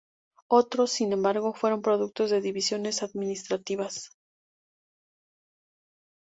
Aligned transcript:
Otros, 0.49 0.91
sin 0.93 1.13
embargo, 1.13 1.53
fueron 1.53 1.83
productos 1.83 2.31
de 2.31 2.41
divisiones 2.41 3.03
administrativas. 3.03 4.09